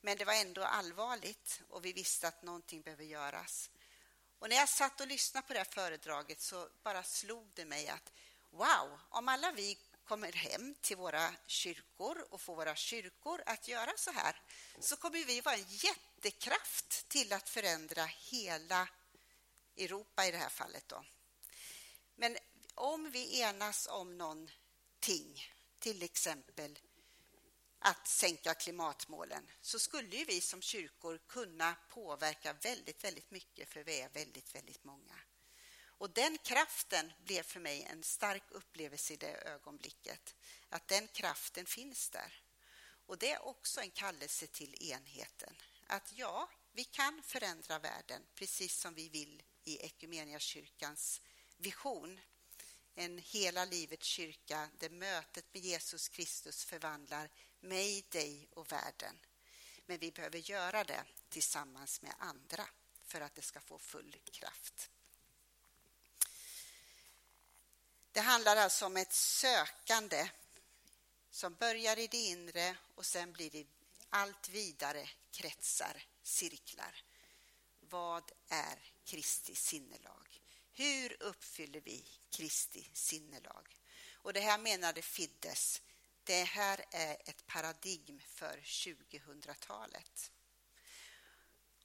Men 0.00 0.16
det 0.16 0.24
var 0.24 0.32
ändå 0.32 0.64
allvarligt 0.64 1.62
och 1.68 1.84
vi 1.84 1.92
visste 1.92 2.28
att 2.28 2.42
någonting 2.42 2.82
behöver 2.82 3.04
göras. 3.04 3.70
Och 4.38 4.48
när 4.48 4.56
jag 4.56 4.68
satt 4.68 5.00
och 5.00 5.06
lyssnade 5.06 5.46
på 5.46 5.52
det 5.52 5.58
här 5.58 5.64
föredraget 5.64 6.40
så 6.40 6.68
bara 6.82 7.02
slog 7.02 7.50
det 7.54 7.64
mig 7.64 7.88
att 7.88 8.12
wow, 8.50 9.00
om 9.08 9.28
alla 9.28 9.52
vi 9.52 9.78
kommer 10.04 10.32
hem 10.32 10.74
till 10.80 10.96
våra 10.96 11.34
kyrkor 11.46 12.26
och 12.30 12.40
får 12.40 12.56
våra 12.56 12.76
kyrkor 12.76 13.42
att 13.46 13.68
göra 13.68 13.92
så 13.96 14.10
här 14.10 14.42
så 14.80 14.96
kommer 14.96 15.24
vi 15.24 15.40
vara 15.40 15.56
en 15.56 15.66
jättekraft 15.68 17.08
till 17.08 17.32
att 17.32 17.48
förändra 17.48 18.04
hela 18.04 18.88
Europa 19.76 20.26
i 20.26 20.30
det 20.30 20.38
här 20.38 20.48
fallet. 20.48 20.88
Då. 20.88 21.04
Men 22.16 22.36
om 22.74 23.10
vi 23.10 23.40
enas 23.40 23.86
om 23.90 24.18
någonting, 24.18 25.42
till 25.78 26.02
exempel 26.02 26.78
att 27.78 28.08
sänka 28.08 28.54
klimatmålen 28.54 29.50
så 29.60 29.78
skulle 29.78 30.16
ju 30.16 30.24
vi 30.24 30.40
som 30.40 30.62
kyrkor 30.62 31.20
kunna 31.26 31.76
påverka 31.88 32.52
väldigt, 32.52 33.04
väldigt 33.04 33.30
mycket 33.30 33.68
för 33.68 33.84
vi 33.84 34.00
är 34.00 34.08
väldigt, 34.08 34.54
väldigt 34.54 34.84
många. 34.84 35.18
Och 35.84 36.10
den 36.10 36.38
kraften 36.38 37.12
blev 37.24 37.42
för 37.42 37.60
mig 37.60 37.82
en 37.82 38.02
stark 38.02 38.42
upplevelse 38.50 39.12
i 39.12 39.16
det 39.16 39.32
ögonblicket. 39.32 40.34
Att 40.68 40.88
den 40.88 41.08
kraften 41.08 41.66
finns 41.66 42.10
där. 42.10 42.42
Och 43.06 43.18
det 43.18 43.30
är 43.30 43.46
också 43.46 43.80
en 43.80 43.90
kallelse 43.90 44.46
till 44.46 44.82
enheten. 44.92 45.56
Att 45.86 46.12
ja, 46.12 46.50
vi 46.72 46.84
kan 46.84 47.22
förändra 47.22 47.78
världen 47.78 48.22
precis 48.34 48.80
som 48.80 48.94
vi 48.94 49.08
vill 49.08 49.42
i 49.64 49.90
kyrkans 50.38 51.20
vision 51.56 52.20
en 52.94 53.18
hela 53.18 53.64
livets 53.64 54.06
kyrka 54.06 54.70
där 54.78 54.90
mötet 54.90 55.44
med 55.52 55.62
Jesus 55.62 56.08
Kristus 56.08 56.64
förvandlar 56.64 57.30
mig, 57.60 58.04
dig 58.08 58.48
och 58.50 58.72
världen. 58.72 59.18
Men 59.86 59.98
vi 59.98 60.12
behöver 60.12 60.38
göra 60.38 60.84
det 60.84 61.04
tillsammans 61.28 62.02
med 62.02 62.14
andra 62.18 62.68
för 63.04 63.20
att 63.20 63.34
det 63.34 63.42
ska 63.42 63.60
få 63.60 63.78
full 63.78 64.16
kraft. 64.30 64.90
Det 68.12 68.20
handlar 68.20 68.56
alltså 68.56 68.86
om 68.86 68.96
ett 68.96 69.12
sökande 69.12 70.30
som 71.30 71.54
börjar 71.54 71.98
i 71.98 72.06
det 72.06 72.16
inre 72.16 72.76
och 72.94 73.06
sen 73.06 73.32
blir 73.32 73.50
det 73.50 73.66
allt 74.08 74.48
vidare 74.48 75.08
kretsar, 75.30 76.02
cirklar. 76.22 77.04
Vad 77.80 78.32
är 78.48 78.92
Kristi 79.04 79.54
sinnelag? 79.54 80.33
Hur 80.76 81.22
uppfyller 81.22 81.80
vi 81.80 82.04
Kristi 82.30 82.90
sinnelag? 82.92 83.80
Och 84.12 84.32
det 84.32 84.40
här 84.40 84.58
menade 84.58 85.02
Fiddes, 85.02 85.82
det 86.24 86.44
här 86.44 86.84
är 86.90 87.16
ett 87.24 87.46
paradigm 87.46 88.20
för 88.20 88.60
2000-talet. 88.60 90.32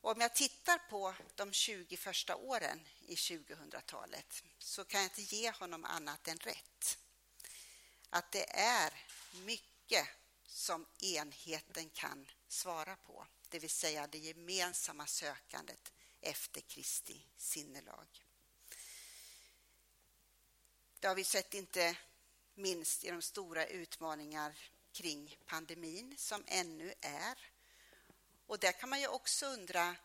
Om 0.01 0.21
jag 0.21 0.35
tittar 0.35 0.77
på 0.89 1.15
de 1.35 1.53
20 1.53 1.97
första 1.97 2.35
åren 2.35 2.87
i 3.07 3.15
2000-talet 3.15 4.43
så 4.59 4.85
kan 4.85 5.01
jag 5.01 5.09
inte 5.09 5.35
ge 5.35 5.51
honom 5.51 5.85
annat 5.85 6.27
än 6.27 6.37
rätt. 6.37 6.97
Att 8.09 8.31
det 8.31 8.57
är 8.57 8.93
mycket 9.33 10.07
som 10.45 10.85
enheten 10.99 11.89
kan 11.89 12.27
svara 12.47 12.95
på, 12.95 13.27
det 13.49 13.59
vill 13.59 13.69
säga 13.69 14.07
det 14.07 14.17
gemensamma 14.17 15.07
sökandet 15.07 15.91
efter 16.21 16.61
Kristi 16.61 17.25
sinnelag. 17.37 18.28
Det 21.01 21.07
har 21.07 21.15
vi 21.15 21.23
sett 21.23 21.53
inte 21.53 21.97
minst 22.55 23.03
i 23.03 23.09
de 23.09 23.21
stora 23.21 23.65
utmaningar 23.65 24.57
kring 24.91 25.37
pandemin 25.45 26.15
som 26.17 26.43
ännu 26.47 26.93
är. 27.01 27.51
Och 28.47 28.59
där 28.59 28.71
kan 28.71 28.89
man 28.89 28.99
ju 28.99 29.07
också 29.07 29.45
undra 29.45 29.95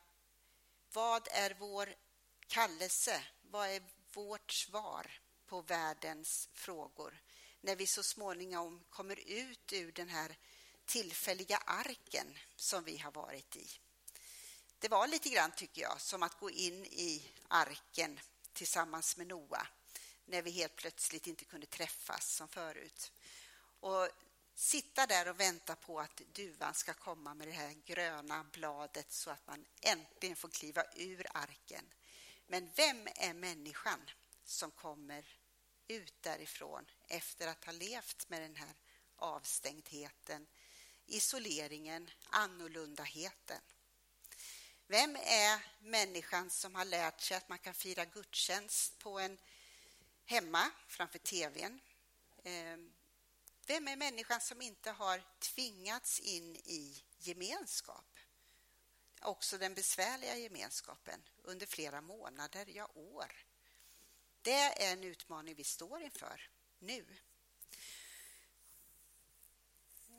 vad 0.93 1.29
är 1.31 1.57
vår 1.59 1.95
kallelse? 2.47 3.25
Vad 3.43 3.69
är 3.69 3.83
vårt 4.13 4.53
svar 4.53 5.21
på 5.47 5.61
världens 5.61 6.49
frågor 6.53 7.23
när 7.61 7.77
vi 7.77 7.87
så 7.87 8.03
småningom 8.03 8.85
kommer 8.91 9.29
ut 9.29 9.73
ur 9.73 9.93
den 9.93 10.09
här 10.09 10.39
tillfälliga 10.87 11.57
arken 11.57 12.39
som 12.57 12.85
vi 12.85 12.99
har 12.99 13.13
varit 13.13 13.57
i? 13.57 13.69
Det 14.79 14.89
var 14.89 15.07
lite 15.07 15.29
grann, 15.29 15.53
tycker 15.53 15.83
jag, 15.83 16.01
som 16.01 16.23
att 16.23 16.41
gå 16.41 16.51
in 16.51 16.85
i 16.85 17.31
arken 17.49 18.21
tillsammans 18.53 19.17
med 19.17 19.27
Noa 19.27 19.67
när 20.27 20.43
vi 20.43 20.51
helt 20.51 20.77
plötsligt 20.77 21.27
inte 21.27 21.45
kunde 21.45 21.67
träffas 21.67 22.35
som 22.35 22.49
förut. 22.49 23.13
Och 23.81 24.09
sitta 24.55 25.07
där 25.07 25.29
och 25.29 25.41
vänta 25.41 25.77
på 25.77 26.01
att 26.01 26.17
duvan 26.17 26.75
ska 26.75 26.95
komma 26.95 27.35
med 27.35 27.49
det 27.49 27.53
här 27.53 27.75
gröna 27.85 28.45
bladet 28.53 29.13
så 29.13 29.31
att 29.31 29.47
man 29.47 29.67
äntligen 29.81 30.37
får 30.37 30.49
kliva 30.49 30.85
ur 30.97 31.27
arken. 31.35 31.85
Men 32.47 32.71
vem 32.77 33.09
är 33.17 33.35
människan 33.35 34.01
som 34.45 34.71
kommer 34.71 35.39
ut 35.89 36.23
därifrån 36.23 36.91
efter 37.09 37.49
att 37.49 37.65
ha 37.65 37.73
levt 37.73 38.29
med 38.29 38.43
den 38.43 38.57
här 38.57 38.75
avstängdheten, 39.17 40.47
isoleringen, 41.07 42.11
annorlundaheten? 42.31 43.61
Vem 44.87 45.17
är 45.17 45.67
människan 45.81 46.51
som 46.51 46.75
har 46.75 46.85
lärt 46.85 47.21
sig 47.21 47.37
att 47.37 47.49
man 47.49 47.59
kan 47.59 47.75
fira 47.75 48.05
gudstjänst 48.05 48.99
på 48.99 49.19
en 49.19 49.39
hemma 50.25 50.71
framför 50.87 51.19
tvn. 51.19 51.81
Ehm, 52.45 52.93
vem 53.67 53.89
är 53.89 53.97
människan 53.97 54.41
som 54.41 54.63
inte 54.63 54.91
har 54.91 55.23
tvingats 55.39 56.21
in 56.21 56.57
i 56.57 57.03
gemenskap? 57.19 58.19
Också 59.21 59.59
den 59.59 59.75
besvärliga 59.75 60.37
gemenskapen 60.37 61.23
under 61.43 61.67
flera 61.67 62.01
månader, 62.01 62.67
ja 62.69 62.91
år. 62.95 63.45
Det 64.43 64.53
är 64.53 64.93
en 64.93 65.05
utmaning 65.05 65.55
vi 65.55 65.65
står 65.65 66.03
inför 66.03 66.51
nu. 66.79 67.07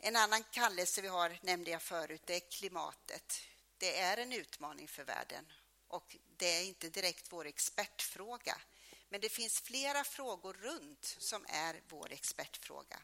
En 0.02 0.16
annan 0.16 0.44
kallelse 0.44 1.02
vi 1.02 1.08
har, 1.08 1.40
nämnde 1.42 1.72
jag 1.72 1.82
förut, 1.82 2.22
det 2.26 2.36
är 2.36 2.52
klimatet. 2.52 3.42
Det 3.78 4.00
är 4.00 4.18
en 4.18 4.34
utmaning 4.34 4.88
för 4.88 5.04
världen 5.04 5.52
och 5.88 6.16
det 6.38 6.46
är 6.46 6.64
inte 6.64 6.90
direkt 6.90 7.32
vår 7.32 7.46
expertfråga. 7.46 8.62
Men 9.10 9.22
det 9.22 9.30
finns 9.30 9.62
flera 9.62 10.04
frågor 10.04 10.54
runt 10.54 11.16
som 11.20 11.46
är 11.50 11.82
vår 11.88 12.12
expertfråga. 12.12 13.02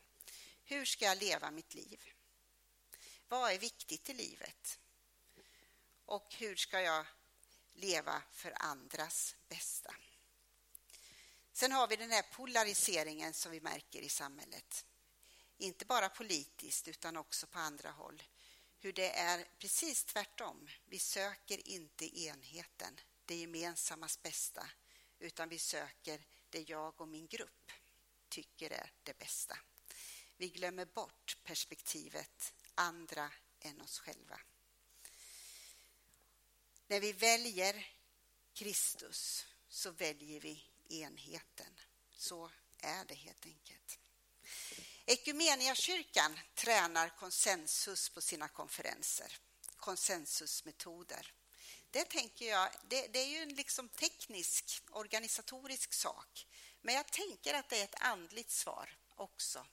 Hur 0.64 0.86
ska 0.86 1.06
jag 1.06 1.18
leva 1.18 1.52
mitt 1.52 1.74
liv? 1.74 2.14
Vad 3.28 3.52
är 3.52 3.60
viktigt 3.60 4.10
i 4.10 4.14
livet? 4.14 4.80
Och 6.06 6.34
hur 6.34 6.56
ska 6.56 6.82
jag 6.82 7.06
leva 7.74 8.22
för 8.32 8.54
andras 8.60 9.36
bästa? 9.50 9.96
Sen 11.54 11.72
har 11.72 11.88
vi 11.88 11.96
den 11.96 12.12
här 12.12 12.26
polariseringen 12.32 13.34
som 13.34 13.52
vi 13.52 13.62
märker 13.62 14.02
i 14.02 14.10
samhället. 14.10 14.86
Inte 15.58 15.86
bara 15.86 16.10
politiskt 16.10 16.88
utan 16.88 17.18
också 17.18 17.48
på 17.48 17.60
andra 17.60 17.92
håll. 17.92 18.24
Hur 18.80 18.94
det 18.94 19.18
är 19.18 19.48
precis 19.60 20.04
tvärtom. 20.04 20.70
Vi 20.86 21.00
söker 21.00 21.68
inte 21.68 22.20
enheten, 22.20 23.00
det 23.26 23.36
gemensammas 23.36 24.22
bästa, 24.22 24.70
utan 25.22 25.50
vi 25.50 25.60
söker 25.60 26.26
det 26.50 26.70
jag 26.70 27.02
och 27.02 27.08
min 27.08 27.28
grupp 27.28 27.72
tycker 28.30 28.70
är 28.70 28.92
det 29.04 29.18
bästa. 29.18 29.58
Vi 30.38 30.50
glömmer 30.50 30.86
bort 30.86 31.38
perspektivet 31.44 32.54
andra 32.76 33.32
än 33.60 33.82
oss 33.82 34.00
själva. 34.00 34.40
När 36.88 37.00
vi 37.00 37.14
väljer 37.14 37.88
Kristus 38.54 39.46
så 39.68 39.92
väljer 39.92 40.40
vi 40.40 40.64
enheten. 40.90 41.80
Så 42.12 42.52
är 42.78 43.06
det 43.06 43.16
helt 43.16 43.46
enkelt. 43.46 44.00
Ekumeniakyrkan 45.06 46.40
tränar 46.56 47.10
konsensus 47.10 48.10
på 48.10 48.22
sina 48.22 48.48
konferenser, 48.48 49.38
konsensusmetoder. 49.78 51.34
Det 51.92 52.06
tänker 52.06 52.46
jag, 52.50 52.70
det, 52.88 53.08
det 53.08 53.20
är 53.20 53.28
ju 53.28 53.38
en 53.38 53.56
liksom 53.56 53.90
teknisk, 53.90 54.82
organisatorisk 54.92 55.94
sak. 55.94 56.48
Men 56.82 56.96
jag 56.96 57.08
tänker 57.08 57.54
att 57.54 57.70
det 57.70 57.80
är 57.80 57.84
ett 57.84 58.02
andligt 58.02 58.52
svar 58.52 58.98
också. 59.16 59.66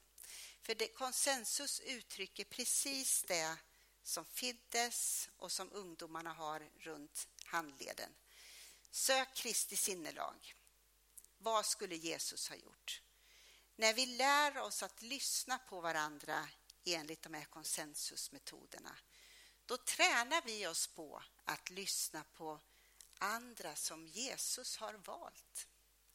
För 0.63 0.75
det, 0.75 0.89
konsensus 0.89 1.81
uttrycker 1.81 2.45
precis 2.45 3.23
det 3.23 3.57
som 4.03 4.25
Fiddes 4.25 5.29
och 5.37 5.53
som 5.53 5.73
ungdomarna 5.73 6.33
har 6.33 6.71
runt 6.79 7.29
handleden. 7.45 8.15
Sök 8.91 9.35
Kristi 9.35 9.77
sinnelag. 9.77 10.55
Vad 11.39 11.67
skulle 11.67 11.97
Jesus 11.97 12.49
ha 12.49 12.57
gjort? 12.57 13.03
När 13.77 13.95
vi 13.95 14.07
lär 14.07 14.59
oss 14.59 14.83
att 14.83 15.03
lyssna 15.03 15.59
på 15.59 15.81
varandra 15.81 16.49
enligt 16.85 17.23
de 17.23 17.35
här 17.35 17.45
konsensusmetoderna, 17.45 18.97
då 19.67 19.77
tränar 19.77 20.43
vi 20.47 20.67
oss 20.67 20.87
på 20.87 21.23
att 21.49 21.71
lyssna 21.71 22.25
på 22.25 22.61
andra 23.19 23.77
som 23.77 24.07
Jesus 24.07 24.77
har 24.77 24.95
valt. 24.95 25.67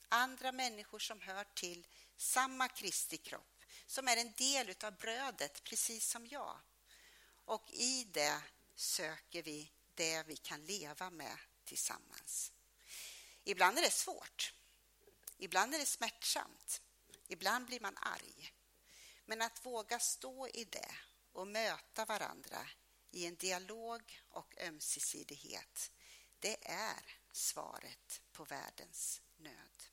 Andra 0.09 0.51
människor 0.51 0.99
som 0.99 1.21
hör 1.21 1.43
till 1.53 1.87
samma 2.17 2.67
Kristi 2.67 3.17
kropp, 3.17 3.63
som 3.85 4.07
är 4.07 4.17
en 4.17 4.33
del 4.33 4.75
av 4.83 4.97
brödet, 4.97 5.63
precis 5.63 6.09
som 6.09 6.27
jag. 6.27 6.59
Och 7.45 7.71
i 7.71 8.03
det 8.03 8.41
söker 8.75 9.43
vi 9.43 9.71
det 9.95 10.23
vi 10.23 10.37
kan 10.37 10.65
leva 10.65 11.09
med 11.09 11.37
tillsammans. 11.65 12.51
Ibland 13.43 13.77
är 13.77 13.81
det 13.81 13.91
svårt. 13.91 14.53
Ibland 15.37 15.75
är 15.75 15.79
det 15.79 15.85
smärtsamt. 15.85 16.81
Ibland 17.27 17.65
blir 17.65 17.79
man 17.79 17.97
arg. 17.97 18.53
Men 19.25 19.41
att 19.41 19.65
våga 19.65 19.99
stå 19.99 20.47
i 20.47 20.65
det 20.65 20.95
och 21.31 21.47
möta 21.47 22.05
varandra 22.05 22.67
i 23.13 23.25
en 23.25 23.35
dialog 23.35 24.21
och 24.29 24.55
ömsesidighet, 24.57 25.91
det 26.39 26.57
är 26.69 27.17
svaret 27.31 28.21
på 28.31 28.43
världens 28.43 29.21
nöd. 29.37 29.83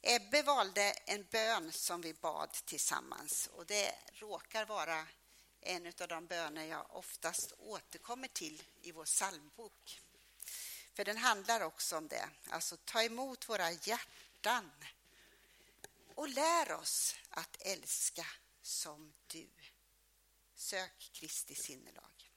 Ebbe 0.00 0.42
valde 0.42 0.90
en 0.90 1.26
bön 1.30 1.72
som 1.72 2.00
vi 2.00 2.14
bad 2.14 2.52
tillsammans 2.52 3.46
och 3.46 3.66
det 3.66 3.94
råkar 4.12 4.66
vara 4.66 5.06
en 5.60 5.86
av 5.86 6.08
de 6.08 6.26
böner 6.26 6.64
jag 6.64 6.96
oftast 6.96 7.52
återkommer 7.58 8.28
till 8.28 8.62
i 8.82 8.92
vår 8.92 9.04
psalmbok. 9.04 10.00
För 10.94 11.04
den 11.04 11.16
handlar 11.16 11.60
också 11.60 11.96
om 11.96 12.08
det, 12.08 12.28
alltså 12.50 12.76
ta 12.76 13.02
emot 13.02 13.48
våra 13.48 13.70
hjärtan 13.70 14.70
och 16.14 16.28
lär 16.28 16.72
oss 16.72 17.16
att 17.30 17.56
älska 17.60 18.26
som 18.62 19.12
du. 19.26 19.48
Sök 20.62 20.98
Kristi 21.12 21.54
sinnelag. 21.54 22.30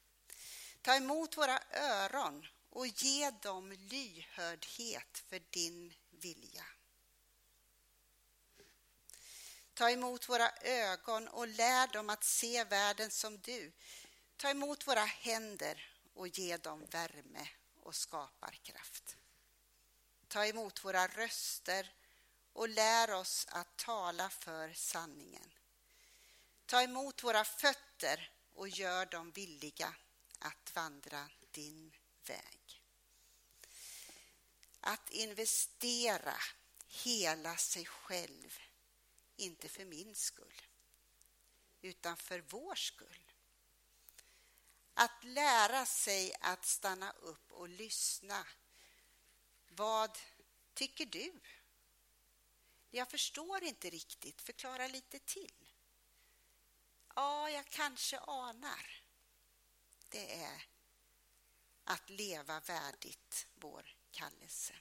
Ta 0.81 0.95
emot 0.95 1.37
våra 1.37 1.59
öron 1.71 2.47
och 2.69 2.87
ge 2.87 3.31
dem 3.31 3.71
lyhördhet 3.71 5.23
för 5.29 5.39
din 5.49 5.93
vilja. 6.09 6.65
Ta 9.73 9.89
emot 9.89 10.29
våra 10.29 10.51
ögon 10.61 11.27
och 11.27 11.47
lär 11.47 11.87
dem 11.87 12.09
att 12.09 12.23
se 12.23 12.63
världen 12.63 13.11
som 13.11 13.39
du. 13.39 13.71
Ta 14.37 14.49
emot 14.49 14.87
våra 14.87 15.05
händer 15.05 15.93
och 16.13 16.27
ge 16.27 16.57
dem 16.57 16.85
värme 16.85 17.47
och 17.81 17.95
skaparkraft. 17.95 19.17
Ta 20.27 20.45
emot 20.45 20.85
våra 20.85 21.07
röster 21.07 21.93
och 22.53 22.69
lär 22.69 23.13
oss 23.13 23.47
att 23.49 23.77
tala 23.77 24.29
för 24.29 24.73
sanningen. 24.73 25.54
Ta 26.65 26.81
emot 26.81 27.23
våra 27.23 27.45
fötter 27.45 28.31
och 28.53 28.69
gör 28.69 29.05
dem 29.05 29.31
villiga 29.31 29.95
att 30.39 30.75
vandra 30.75 31.29
din 31.51 31.95
väg. 32.25 32.83
Att 34.79 35.09
investera 35.09 36.35
hela 36.87 37.57
sig 37.57 37.85
själv, 37.85 38.59
inte 39.35 39.69
för 39.69 39.85
min 39.85 40.15
skull, 40.15 40.61
utan 41.81 42.17
för 42.17 42.39
vår 42.39 42.75
skull. 42.75 43.31
Att 44.93 45.23
lära 45.23 45.85
sig 45.85 46.33
att 46.41 46.65
stanna 46.65 47.11
upp 47.11 47.51
och 47.51 47.69
lyssna. 47.69 48.47
Vad 49.69 50.19
tycker 50.73 51.05
du? 51.05 51.39
Jag 52.89 53.09
förstår 53.09 53.63
inte 53.63 53.89
riktigt. 53.89 54.41
Förklara 54.41 54.87
lite 54.87 55.19
till. 55.19 55.74
Ja, 57.15 57.49
jag 57.49 57.65
kanske 57.65 58.17
anar. 58.17 59.01
Det 60.09 60.43
är 60.43 60.65
att 61.83 62.09
leva 62.09 62.59
värdigt 62.59 63.47
vår 63.55 63.95
kallelse. 64.11 64.73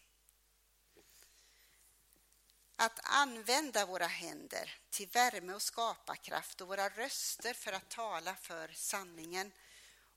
Att 2.77 3.01
använda 3.03 3.87
våra 3.87 4.07
händer 4.07 4.79
till 4.90 5.09
värme 5.09 5.55
och 5.55 5.62
skaparkraft 5.62 6.61
och 6.61 6.68
våra 6.68 6.88
röster 6.88 7.55
för 7.55 7.73
att 7.73 7.88
tala 7.88 8.37
för 8.37 8.68
sanningen 8.68 9.53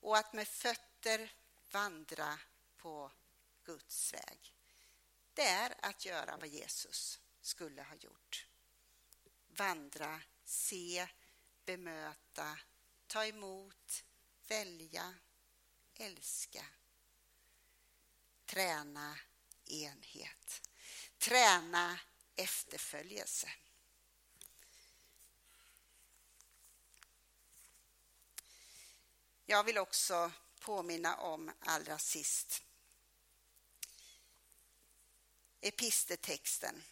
och 0.00 0.16
att 0.16 0.32
med 0.32 0.48
fötter 0.48 1.32
vandra 1.70 2.38
på 2.76 3.10
Guds 3.64 4.14
väg. 4.14 4.54
Det 5.34 5.48
är 5.48 5.74
att 5.82 6.04
göra 6.04 6.36
vad 6.36 6.48
Jesus 6.48 7.20
skulle 7.40 7.82
ha 7.82 7.94
gjort. 7.94 8.46
Vandra, 9.48 10.20
se, 10.44 11.08
bemöta, 11.68 12.58
ta 13.06 13.26
emot, 13.26 14.04
välja, 14.48 15.14
älska. 15.94 16.64
Träna 18.46 19.18
enhet. 19.64 20.68
Träna 21.18 22.00
efterföljelse. 22.36 23.52
Jag 29.46 29.64
vill 29.64 29.78
också 29.78 30.32
påminna 30.60 31.16
om 31.16 31.52
allra 31.60 31.98
sist 31.98 32.62
episteltexten 35.60 36.82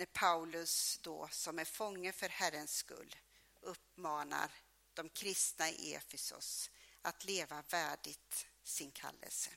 när 0.00 0.06
Paulus 0.06 0.98
då, 1.02 1.28
som 1.30 1.58
är 1.58 1.64
fånge 1.64 2.12
för 2.12 2.28
Herrens 2.28 2.76
skull, 2.76 3.16
uppmanar 3.60 4.50
de 4.94 5.08
kristna 5.08 5.70
i 5.70 5.94
Efesos 5.94 6.70
att 7.02 7.24
leva 7.24 7.62
värdigt 7.68 8.46
sin 8.62 8.90
kallelse. 8.90 9.50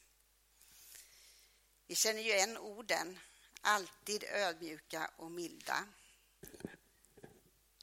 Vi 1.88 1.96
känner 1.96 2.22
ju 2.22 2.34
igen 2.34 2.58
orden, 2.58 3.20
alltid 3.62 4.24
ödmjuka 4.24 5.12
och 5.18 5.32
milda. 5.32 5.88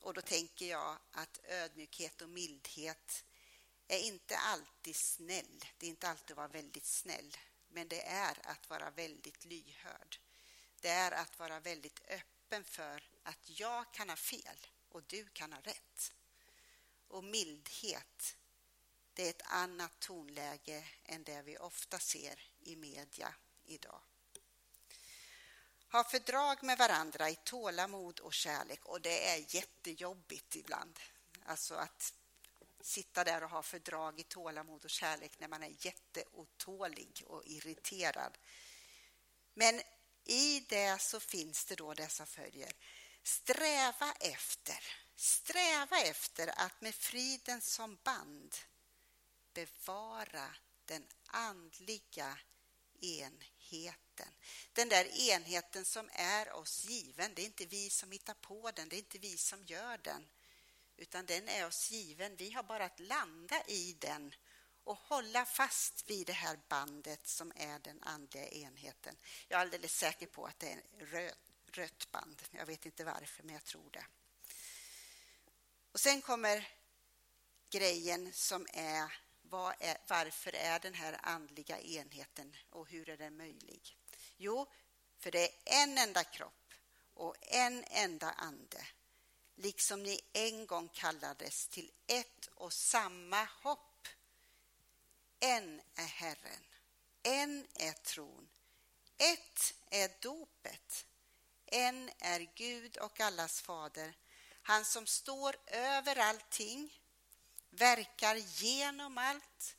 Och 0.01 0.14
då 0.14 0.20
tänker 0.20 0.66
jag 0.66 0.99
att 1.11 1.40
ödmjukhet 1.44 2.23
och 2.23 2.29
mildhet 2.29 3.25
är 3.88 3.99
inte 3.99 4.38
alltid 4.38 4.96
snäll. 4.96 5.64
Det 5.79 5.87
är 5.87 5.90
inte 5.90 6.09
alltid 6.09 6.31
att 6.31 6.37
vara 6.37 6.49
väldigt 6.49 6.87
snäll, 6.87 7.37
men 7.68 7.88
det 7.88 8.07
är 8.07 8.38
att 8.42 8.70
vara 8.70 8.90
väldigt 8.90 9.44
lyhörd. 9.44 10.18
Det 10.81 10.88
är 10.88 11.12
att 11.12 11.38
vara 11.38 11.61
väldigt 11.61 12.01
öppen 12.09 12.39
öppen 12.51 12.65
för 12.65 13.03
att 13.23 13.61
jag 13.61 13.93
kan 13.93 14.09
ha 14.09 14.17
fel 14.17 14.67
och 14.89 15.03
du 15.03 15.29
kan 15.29 15.53
ha 15.53 15.61
rätt. 15.61 16.13
och 17.09 17.25
mildhet, 17.25 18.37
det 19.15 19.27
är 19.27 19.31
ett 19.31 19.43
annat 19.45 20.01
tonläge 20.01 20.85
än 21.05 21.25
det 21.25 21.43
vi 21.43 21.59
ofta 21.59 21.99
ser 21.99 22.43
i 22.61 22.77
media 22.77 23.35
idag. 23.65 24.01
Ha 25.93 26.05
fördrag 26.05 26.63
med 26.63 26.79
varandra 26.79 27.31
i 27.31 27.37
tålamod 27.45 28.21
och 28.21 28.35
kärlek 28.35 28.85
och 28.85 29.01
det 29.01 29.29
är 29.29 29.55
jättejobbigt 29.55 30.57
ibland. 30.57 30.99
Alltså 31.45 31.75
att 31.75 32.15
sitta 32.81 33.25
där 33.25 33.43
och 33.43 33.51
ha 33.51 33.63
fördrag 33.63 34.21
i 34.21 34.23
tålamod 34.23 34.85
och 34.85 34.91
kärlek 34.91 35.39
när 35.39 35.49
man 35.49 35.63
är 35.63 35.87
jätteotålig 35.87 37.23
och 37.27 37.45
irriterad. 37.47 38.39
Men 39.55 39.81
i 40.31 40.61
det 40.69 41.01
så 41.01 41.21
finns 41.21 41.64
det 41.64 41.75
då 41.75 41.95
dessa 41.95 42.27
följer. 42.27 42.73
Sträva 43.23 44.12
efter, 44.21 44.85
sträva 45.16 46.01
efter 46.01 46.61
att 46.61 46.81
med 46.81 46.95
friden 46.95 47.61
som 47.61 47.99
band 48.05 48.55
bevara 49.53 50.55
den 50.85 51.07
andliga 51.27 52.38
enheten. 53.01 54.29
Den 54.73 54.88
där 54.88 55.31
enheten 55.31 55.85
som 55.85 56.11
är 56.12 56.53
oss 56.53 56.85
given. 56.85 57.35
Det 57.35 57.43
är 57.43 57.47
inte 57.47 57.66
vi 57.66 57.90
som 57.90 58.12
hittar 58.12 58.35
på 58.35 58.71
den, 58.71 58.88
det 58.88 58.97
är 58.97 58.99
inte 58.99 59.19
vi 59.19 59.37
som 59.37 59.64
gör 59.64 59.99
den. 59.99 60.29
Utan 60.97 61.27
den 61.27 61.49
är 61.49 61.66
oss 61.66 61.90
given. 61.90 62.37
Vi 62.37 62.51
har 62.51 62.62
bara 62.62 62.85
att 62.85 63.01
landa 63.01 63.62
i 63.66 63.93
den 63.93 64.35
och 64.85 64.97
hålla 64.97 65.45
fast 65.45 66.11
vid 66.11 66.27
det 66.27 66.33
här 66.33 66.59
bandet 66.69 67.27
som 67.27 67.53
är 67.57 67.79
den 67.79 68.03
andliga 68.03 68.49
enheten. 68.49 69.16
Jag 69.49 69.57
är 69.57 69.61
alldeles 69.61 69.95
säker 69.95 70.27
på 70.27 70.47
att 70.47 70.59
det 70.59 70.73
är 70.73 71.07
röd, 71.07 71.35
rött 71.66 72.11
band. 72.11 72.43
Jag 72.51 72.66
vet 72.66 72.87
inte 72.87 73.05
varför, 73.05 73.43
men 73.43 73.55
jag 73.55 73.64
tror 73.64 73.90
det. 73.90 74.07
Och 75.93 76.01
Sen 76.01 76.23
kommer 76.23 76.69
grejen 77.71 78.33
som 78.33 78.66
är, 78.73 79.12
är 79.79 79.99
varför 80.09 80.55
är 80.55 80.79
den 80.79 80.95
här 80.95 81.21
andliga 81.23 81.81
enheten 81.81 82.57
och 82.71 82.88
hur 82.88 83.09
är 83.09 83.16
den 83.16 83.37
möjlig? 83.37 83.97
Jo, 84.37 84.66
för 85.19 85.31
det 85.31 85.49
är 85.49 85.83
en 85.83 85.99
enda 85.99 86.25
kropp 86.25 86.75
och 87.14 87.37
en 87.40 87.85
enda 87.85 88.31
ande 88.31 88.87
liksom 89.62 90.03
ni 90.03 90.21
en 90.33 90.66
gång 90.66 90.88
kallades 90.88 91.69
till 91.69 91.90
ett 92.07 92.49
och 92.55 92.73
samma 92.73 93.45
hopp. 93.62 93.89
En 95.40 95.81
är 95.94 96.07
Herren, 96.07 96.64
en 97.22 97.66
är 97.74 97.92
tron, 97.92 98.48
ett 99.18 99.74
är 99.90 100.11
dopet, 100.20 101.07
en 101.66 102.11
är 102.18 102.40
Gud 102.55 102.96
och 102.96 103.20
allas 103.20 103.61
fader, 103.61 104.16
han 104.62 104.85
som 104.85 105.07
står 105.07 105.57
över 105.66 106.16
allting, 106.16 107.00
verkar 107.70 108.37
genom 108.37 109.18
allt 109.18 109.76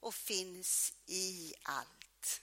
och 0.00 0.14
finns 0.14 0.92
i 1.06 1.54
allt. 1.62 2.42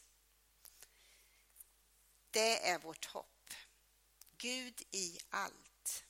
Det 2.31 2.69
är 2.69 2.79
vårt 2.79 3.05
hopp. 3.05 3.53
Gud 4.37 4.83
i 4.91 5.19
allt. 5.29 6.03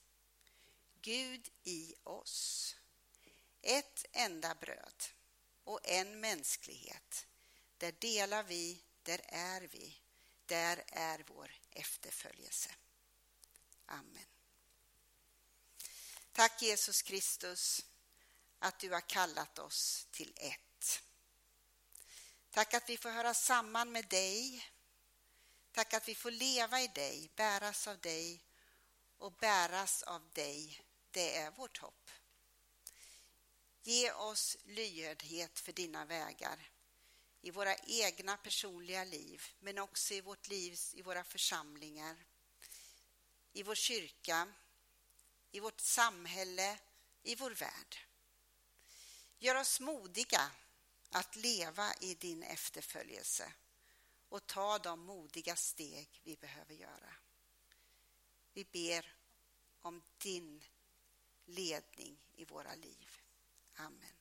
Gud 1.00 1.50
i 1.64 1.94
oss. 2.04 2.76
Ett 3.62 4.04
enda 4.12 4.54
bröd 4.54 5.17
och 5.68 5.80
en 5.82 6.20
mänsklighet. 6.20 7.26
Där 7.78 7.92
delar 7.92 8.42
vi, 8.42 8.82
där 9.02 9.20
är 9.28 9.60
vi, 9.60 10.00
där 10.46 10.84
är 10.86 11.24
vår 11.26 11.50
efterföljelse. 11.70 12.70
Amen. 13.86 14.26
Tack 16.32 16.62
Jesus 16.62 17.02
Kristus 17.02 17.86
att 18.58 18.78
du 18.78 18.90
har 18.92 19.08
kallat 19.08 19.58
oss 19.58 20.06
till 20.10 20.32
ett. 20.36 21.02
Tack 22.50 22.74
att 22.74 22.88
vi 22.88 22.96
får 22.96 23.10
höra 23.10 23.34
samman 23.34 23.92
med 23.92 24.08
dig. 24.08 24.70
Tack 25.72 25.94
att 25.94 26.08
vi 26.08 26.14
får 26.14 26.30
leva 26.30 26.80
i 26.80 26.88
dig, 26.88 27.30
bäras 27.36 27.88
av 27.88 27.98
dig 27.98 28.44
och 29.18 29.32
bäras 29.32 30.02
av 30.02 30.30
dig. 30.32 30.80
Det 31.10 31.36
är 31.36 31.50
vårt 31.50 31.78
hopp. 31.78 32.10
Ge 33.88 34.12
oss 34.12 34.56
lyhördhet 34.64 35.60
för 35.60 35.72
dina 35.72 36.04
vägar 36.04 36.70
i 37.40 37.50
våra 37.50 37.76
egna 37.76 38.36
personliga 38.36 39.04
liv, 39.04 39.42
men 39.58 39.78
också 39.78 40.14
i 40.14 40.20
vårt 40.20 40.48
liv 40.48 40.78
i 40.92 41.02
våra 41.02 41.24
församlingar, 41.24 42.16
i 43.52 43.62
vår 43.62 43.74
kyrka, 43.74 44.52
i 45.50 45.60
vårt 45.60 45.80
samhälle, 45.80 46.78
i 47.22 47.34
vår 47.34 47.50
värld. 47.50 47.96
Gör 49.38 49.54
oss 49.54 49.80
modiga 49.80 50.50
att 51.10 51.36
leva 51.36 51.94
i 52.00 52.14
din 52.14 52.42
efterföljelse 52.42 53.52
och 54.28 54.46
ta 54.46 54.78
de 54.78 55.00
modiga 55.00 55.56
steg 55.56 56.20
vi 56.24 56.36
behöver 56.36 56.74
göra. 56.74 57.14
Vi 58.52 58.64
ber 58.64 59.16
om 59.80 60.02
din 60.18 60.64
ledning 61.46 62.18
i 62.36 62.44
våra 62.44 62.74
liv. 62.74 63.17
Amen. 63.80 64.14